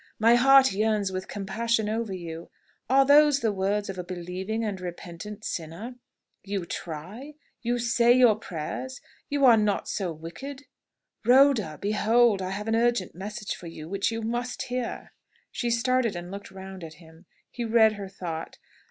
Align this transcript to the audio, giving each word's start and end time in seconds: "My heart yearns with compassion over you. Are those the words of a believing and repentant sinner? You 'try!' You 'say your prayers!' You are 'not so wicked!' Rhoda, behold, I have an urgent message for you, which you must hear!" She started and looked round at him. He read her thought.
"My 0.17 0.33
heart 0.33 0.73
yearns 0.73 1.11
with 1.11 1.27
compassion 1.27 1.87
over 1.87 2.11
you. 2.11 2.49
Are 2.89 3.05
those 3.05 3.41
the 3.41 3.51
words 3.51 3.87
of 3.87 3.99
a 3.99 4.03
believing 4.03 4.63
and 4.63 4.81
repentant 4.81 5.43
sinner? 5.45 5.93
You 6.43 6.65
'try!' 6.65 7.35
You 7.61 7.77
'say 7.77 8.11
your 8.13 8.33
prayers!' 8.35 8.99
You 9.29 9.45
are 9.45 9.57
'not 9.57 9.87
so 9.87 10.11
wicked!' 10.11 10.65
Rhoda, 11.23 11.77
behold, 11.79 12.41
I 12.41 12.49
have 12.49 12.67
an 12.67 12.75
urgent 12.75 13.13
message 13.13 13.53
for 13.55 13.67
you, 13.67 13.87
which 13.87 14.09
you 14.11 14.23
must 14.23 14.63
hear!" 14.63 15.11
She 15.51 15.69
started 15.69 16.15
and 16.15 16.31
looked 16.31 16.49
round 16.49 16.83
at 16.83 16.95
him. 16.95 17.27
He 17.51 17.63
read 17.63 17.93
her 17.93 18.09
thought. 18.09 18.57